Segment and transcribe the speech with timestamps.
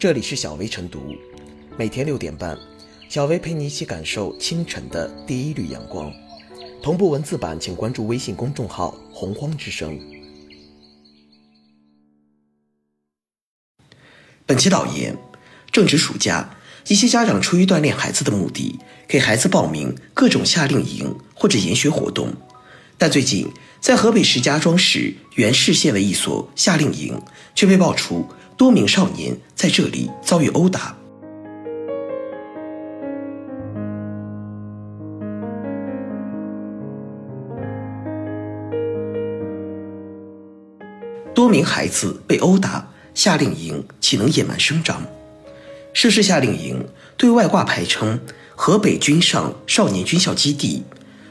[0.00, 1.14] 这里是小薇晨读，
[1.76, 2.58] 每天六点半，
[3.10, 6.10] 小薇陪你一起感受清晨的第一缕阳光。
[6.82, 10.00] 同步文字版，请关注微信公众号“洪荒之声”。
[14.46, 15.14] 本期导言：
[15.70, 16.56] 正值暑假，
[16.88, 22.32] 一些家长出于锻炼孩子的目的，给孩子报名各种夏令营或者研学活动。
[22.96, 23.46] 但最近，
[23.82, 27.20] 在河北石家庄市原市县的一所夏令营，
[27.54, 28.26] 却被爆出
[28.60, 30.94] 多名少年在这里遭遇殴打。
[41.32, 45.06] 多名孩子被殴打，夏令营岂能野蛮生长？
[45.94, 48.20] 涉事夏令营对外挂牌称
[48.54, 50.82] 河北军上少年军校基地。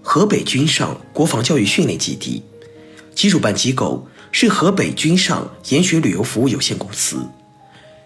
[0.00, 2.42] 河北军上国防教育训练基地，
[3.14, 7.18] 其主办机构是河北君尚研学旅游服务有限公司。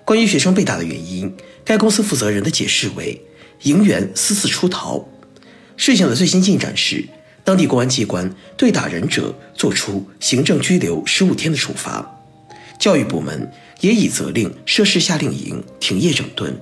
[0.04, 3.20] 关于学生被打的原因，该公司负责人的解释为
[3.62, 5.06] 营员私自出逃。
[5.76, 7.04] 事情的最新进展是，
[7.42, 12.20] 当地公安机关对打人者作出行政拘留十五天的处罚，
[12.78, 16.60] 教育部门也已责令涉事夏令营停业整顿。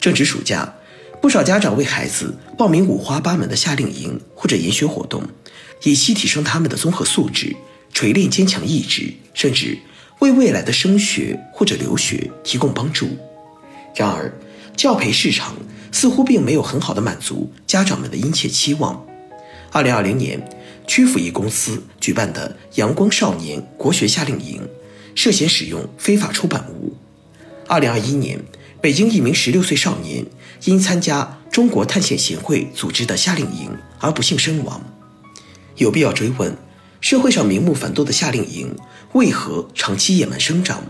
[0.00, 0.74] 正值暑假。
[1.22, 5.22] 不少家长为孩子报名五花八门的夏令营或者研学活动，
[5.82, 7.56] 以期提升他们的综合素质，
[7.94, 9.78] 锤炼坚强意志，甚至
[10.18, 13.08] 为未来的升学或者留学提供帮助。
[13.94, 14.30] 然而，
[14.76, 15.56] 教培市场
[15.90, 19.06] 似乎并没有很好的满足家长们的殷切期望。
[19.70, 20.46] 二零二零年，
[20.86, 24.60] 曲阜一公司举办的“阳光少年国学夏令营”
[25.14, 26.94] 涉嫌使用非法出版物。
[27.66, 28.38] 二零二一年。
[28.80, 30.26] 北京一名十六岁少年
[30.64, 34.84] 因参加中国探险协会组织的夏令营而不幸身亡，
[35.76, 36.54] 有必要追问：
[37.04, 38.74] 社会上名目繁多的夏令营
[39.12, 40.82] 为何长期野蛮生长，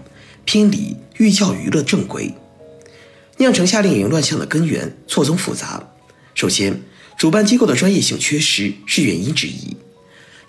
[0.44, 2.32] 偏离寓教于乐正轨？
[3.38, 5.82] 酿成夏令营乱象的根源错综复杂。
[6.32, 6.80] 首先，
[7.18, 9.76] 主办机构的专业性缺失是原因之一。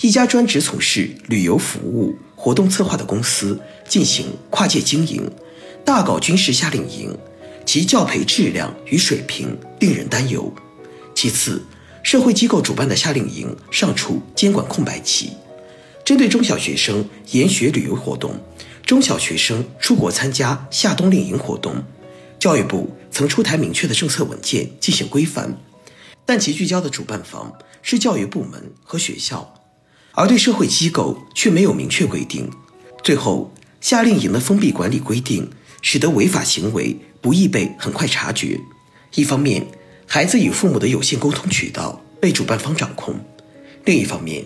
[0.01, 3.59] 一家专职从事旅游服务、活动策划的公司
[3.89, 5.27] 进行跨界经营，
[5.83, 7.17] 大搞军事夏令营。
[7.65, 10.53] 其教培质量与水平令人担忧。
[11.15, 11.59] 其次，
[12.03, 15.31] 社会机构主办的夏令营尚处监管空白期。
[16.05, 18.39] 针对中小学生研学旅游活动、
[18.85, 21.83] 中小学生出国参加夏冬令营活动，
[22.37, 25.57] 教育部曾出台明确的政策文件进行规范，
[26.23, 27.51] 但其聚焦的主办方
[27.81, 29.55] 是教育部门和学校，
[30.11, 32.51] 而对社会机构却没有明确规定。
[33.03, 33.51] 最后，
[33.81, 35.49] 夏令营的封闭管理规定。
[35.87, 38.59] 使得违法行为不易被很快察觉。
[39.13, 39.63] 一方面，
[40.07, 43.13] 孩子与父母的有限沟通渠道被主办方掌控；
[43.83, 44.43] 另一方面，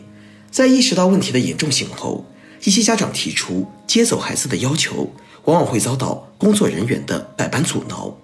[0.51, 2.25] 在意识到问题的严重性后，
[2.63, 5.13] 一些家长提出接走孩子的要求，
[5.45, 8.17] 往往会遭到工作人员的百般阻挠。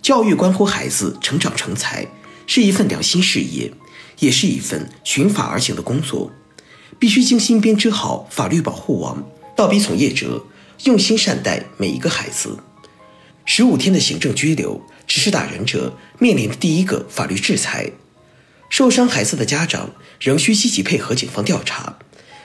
[0.00, 2.06] 教育关乎孩子成长成才，
[2.46, 3.72] 是一份良心事业，
[4.18, 6.30] 也是一份循法而行的工作，
[6.98, 9.22] 必须精心编织好法律保护网，
[9.56, 10.44] 倒逼从业者。
[10.82, 12.58] 用心善待每一个孩子，
[13.44, 17.90] 十五天的行政拘留只是打人者面临的第一个法律制裁。
[18.76, 21.96] 受伤孩子的家长仍需积极配合警方调查，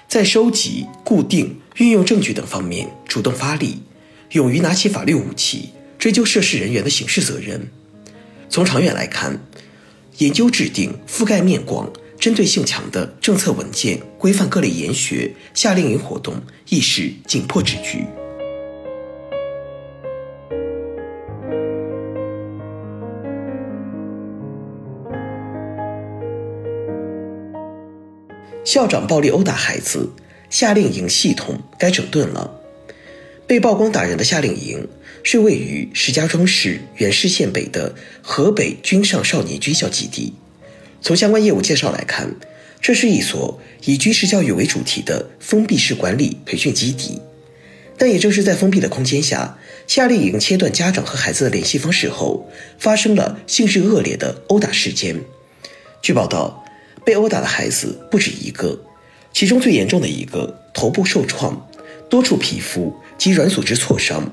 [0.08, 3.82] 在收集、固定、运用证据等方面主动发力，
[4.34, 7.72] 勇于拿起法律武器，追究涉事人员的刑事责任。
[8.48, 9.44] 从长远来看，
[10.20, 11.92] 研究制定覆盖面广。
[12.20, 16.36] 针对性强的政策文件规范各类研学夏令营活动，
[16.68, 18.06] 亦是紧迫之举。
[28.70, 30.12] 校长暴力殴打孩子，
[30.52, 32.52] 夏令营系统该整顿了。
[33.48, 34.88] 被曝光打人的夏令营
[35.24, 40.36] 是位于石家庄市原市县北的河北军上少年军校基地。
[41.02, 42.36] 从相关业务介绍来看，
[42.80, 47.20] 这是一所以军事教育为主题的封闭式管理培训基地。
[47.98, 49.58] 但也正是在封闭的空间下，
[49.88, 55.20] 夏令营切断家长和孩子的联系方式后，发生了性质恶劣的殴打事件。
[56.04, 56.64] 据报道，
[57.06, 58.80] 被殴打的孩子不止一个，
[59.34, 61.70] 其中最严重的一个头部受创，
[62.10, 64.32] 多处皮肤及软组织挫伤。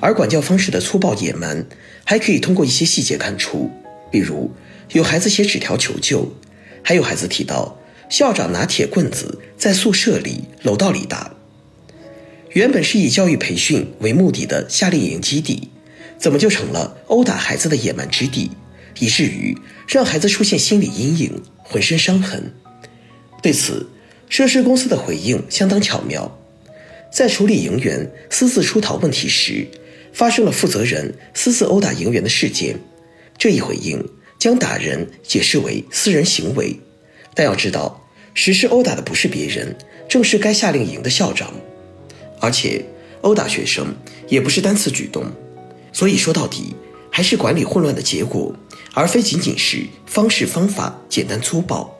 [0.00, 1.66] 而管教方式的粗暴野蛮，
[2.04, 3.70] 还可以通过一些细节看出，
[4.10, 4.50] 比如。
[4.92, 6.30] 有孩子写纸条求救，
[6.82, 7.80] 还有孩子提到
[8.10, 11.32] 校长拿铁棍子在宿舍里、楼道里打。
[12.50, 15.70] 原本是以教育培训为目的的夏令营基地，
[16.18, 18.50] 怎么就成了殴打孩子的野蛮之地，
[19.00, 19.56] 以至于
[19.88, 22.52] 让孩子出现心理阴影、浑身伤痕？
[23.42, 23.88] 对此，
[24.28, 26.38] 涉事公司的回应相当巧妙，
[27.12, 29.66] 在处理营员私自出逃问题时，
[30.12, 32.78] 发生了负责人私自殴打营员的事件。
[33.36, 34.08] 这一回应
[34.38, 36.78] 将打人解释为私人行为，
[37.34, 39.76] 但要知道，实施殴打的不是别人，
[40.08, 41.52] 正是该夏令营的校长。
[42.40, 42.84] 而且，
[43.22, 43.94] 殴打学生
[44.28, 45.24] 也不是单次举动，
[45.92, 46.74] 所以说到底
[47.10, 48.54] 还是管理混乱的结果，
[48.94, 51.94] 而非仅仅是方式方法简单粗暴。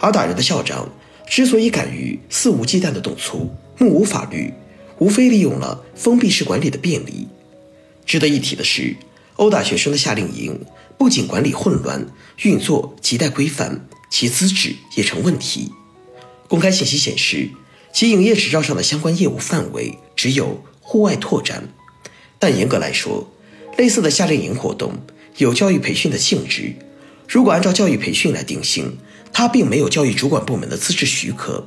[0.00, 0.90] 而打人的校长
[1.26, 4.52] 之所以敢于肆无忌惮的动粗，目无法律，
[4.98, 7.28] 无非利用了封闭式管理的便利。
[8.04, 8.96] 值得一提的是，
[9.36, 10.60] 殴打学生的夏令营
[10.98, 12.06] 不仅管理混乱，
[12.42, 15.72] 运作亟待规范，其资质也成问题。
[16.48, 17.48] 公开信息显示，
[17.92, 21.68] 其营业执照上的相关业务范围只有户外拓展，
[22.38, 23.26] 但严格来说，
[23.78, 24.92] 类似的夏令营活动
[25.36, 26.74] 有教育培训的性质。
[27.28, 28.98] 如果按照教育培训来定性，
[29.32, 31.66] 它并没有教育主管部门的资质许可。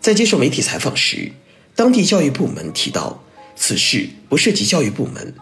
[0.00, 1.32] 在接受媒体采访时，
[1.74, 3.22] 当地教育部门提到，
[3.54, 5.34] 此事不涉及教育部门。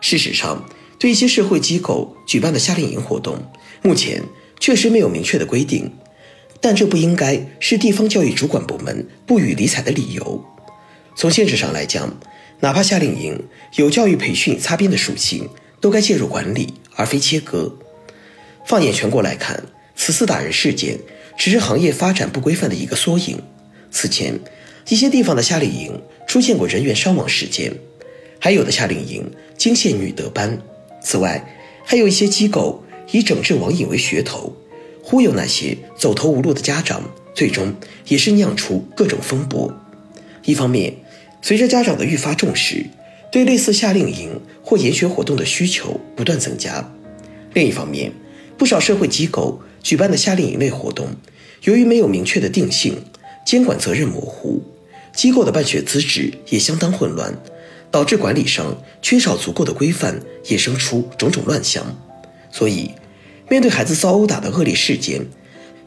[0.00, 0.64] 事实上，
[0.98, 3.50] 对一些社会机构举办的夏令营活动，
[3.82, 4.22] 目前
[4.60, 5.92] 确实没有明确的规定，
[6.60, 10.44] 但这不应该是地方教育主管部门不予理睬的理由。
[11.16, 12.18] 从现实上来讲，
[12.60, 13.42] 哪怕夏令营
[13.76, 15.48] 有教育培训擦边的属性，
[15.86, 17.72] 都该介入管理，而非切割。
[18.66, 19.62] 放眼全国来看，
[19.94, 20.98] 此次打人事件
[21.38, 23.40] 只是行业发展不规范的一个缩影。
[23.92, 24.40] 此前，
[24.88, 27.72] 一些地方的夏令营出现过人员伤亡事件，
[28.40, 30.58] 还有的夏令营惊现女德班。
[31.00, 34.56] 此外，还有一些机构以整治网瘾为噱头，
[35.04, 37.00] 忽悠那些走投无路的家长，
[37.32, 37.72] 最终
[38.08, 39.72] 也是酿出各种风波。
[40.46, 40.94] 一方面，
[41.40, 42.86] 随着家长的愈发重视，
[43.30, 46.84] 对类似夏令营或研学活动的需求不断增加；
[47.54, 48.12] 另一方面，
[48.58, 51.06] 不少社会机构举办的夏令营类活动，
[51.62, 53.00] 由于没有明确的定性，
[53.46, 54.60] 监管责任模糊，
[55.14, 57.32] 机构的办学资质也相当混乱。
[57.88, 61.96] 导致管理上缺少足够的规范，衍生出种种乱象。
[62.50, 62.90] 所以，
[63.48, 65.24] 面对孩子遭殴打的恶劣事件，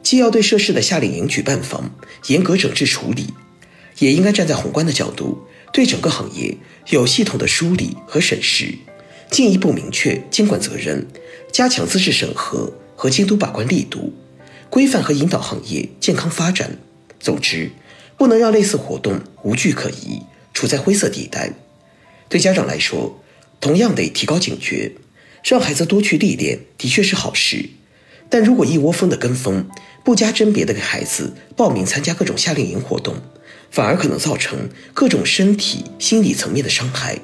[0.02, 1.92] 既要对涉事的夏令营举办方
[2.28, 3.28] 严格整治处理，
[4.00, 5.38] 也应该站在宏观的角度，
[5.72, 6.58] 对整个行业
[6.90, 8.76] 有系统的梳理和审视，
[9.30, 11.08] 进一步明确监管责任，
[11.52, 14.14] 加强资质审核和监督把关力度，
[14.70, 16.78] 规范和引导行业健康发展。
[17.20, 17.72] 总之，
[18.18, 20.22] 不能让类似活动无据可疑，
[20.54, 21.54] 处在灰色地带。
[22.28, 23.22] 对家长来说，
[23.60, 24.94] 同样得提高警觉，
[25.44, 27.70] 让孩子多去历练，的确是好事。
[28.30, 29.68] 但如果一窝蜂的跟风，
[30.04, 33.16] 不加甄别的给孩子报名参加各种夏令营活动，
[33.70, 37.18] 反而可能造成各种身体、心理层面的伤害。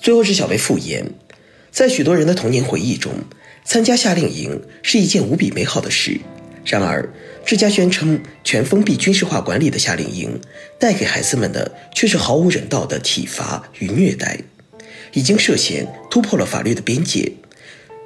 [0.00, 1.12] 最后是小薇复言，
[1.70, 3.12] 在许多人的童年回忆中。
[3.64, 6.18] 参加夏令营是一件无比美好的事，
[6.64, 7.06] 然而
[7.44, 10.40] 这家宣称全封闭军事化管理的夏令营，
[10.80, 14.40] 带给孩子们的却是毫无人道的体罚与虐待，
[15.12, 17.32] 已经涉嫌突破了法律的边界。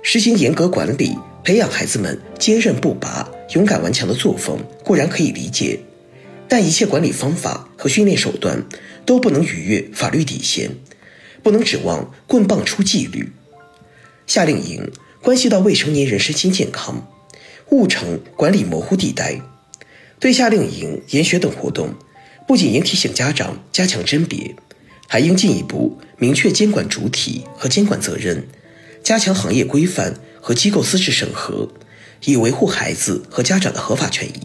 [0.02, 5.81] 实行严格管理，培养孩子们坚韧不拔、勇敢顽强的作风固然可以理解，
[6.49, 8.64] 但一切管理方法和训练手段
[9.06, 10.70] 都不能逾越法律底线，
[11.43, 13.32] 不能指望棍棒出纪律。
[14.26, 14.90] 夏令营。
[15.22, 17.08] 关系到未成年人身心健康，
[17.70, 19.41] 误成管理模糊地带。
[20.19, 21.94] 对夏令营、研学等活动，
[22.48, 24.56] 不仅应提醒家长加强甄别，
[25.12, 28.46] 还应进一步明确监管主体和监管责任，
[29.02, 31.69] 加强行业规范和机构资质审核，
[32.24, 34.40] 以维护孩子和家长的合法权益。